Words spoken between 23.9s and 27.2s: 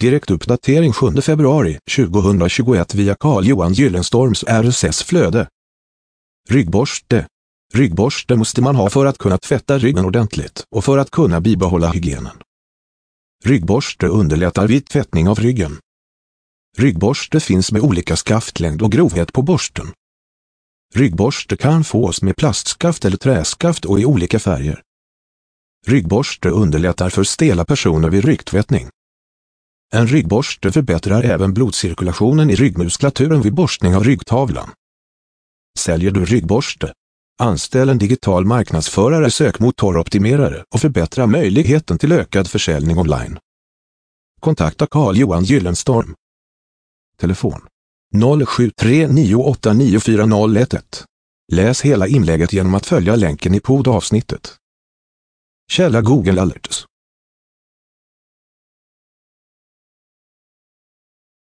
i olika färger. Ryggborste underlättar